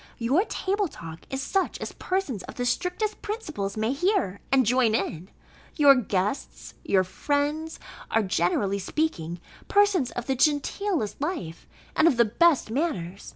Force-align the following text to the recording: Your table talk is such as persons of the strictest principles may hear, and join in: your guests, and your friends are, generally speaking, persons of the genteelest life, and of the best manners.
Your 0.17 0.43
table 0.45 0.87
talk 0.87 1.27
is 1.31 1.43
such 1.43 1.77
as 1.77 1.91
persons 1.91 2.41
of 2.45 2.55
the 2.55 2.65
strictest 2.65 3.21
principles 3.21 3.77
may 3.77 3.93
hear, 3.93 4.39
and 4.51 4.65
join 4.65 4.95
in: 4.95 5.29
your 5.75 5.93
guests, 5.93 6.71
and 6.81 6.91
your 6.93 7.03
friends 7.03 7.79
are, 8.09 8.23
generally 8.23 8.79
speaking, 8.79 9.39
persons 9.67 10.09
of 10.13 10.25
the 10.25 10.35
genteelest 10.35 11.21
life, 11.21 11.67
and 11.95 12.07
of 12.07 12.17
the 12.17 12.25
best 12.25 12.71
manners. 12.71 13.29